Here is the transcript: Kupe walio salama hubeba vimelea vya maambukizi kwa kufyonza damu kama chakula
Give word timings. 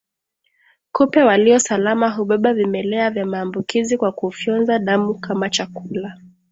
Kupe 0.91 1.23
walio 1.23 1.59
salama 1.59 2.09
hubeba 2.09 2.53
vimelea 2.53 3.09
vya 3.09 3.25
maambukizi 3.25 3.97
kwa 3.97 4.11
kufyonza 4.11 4.79
damu 4.79 5.13
kama 5.19 5.49
chakula 5.49 6.17